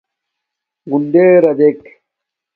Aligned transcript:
غُنڈݵرݳ 0.89 1.51
دݵک. 1.59 1.81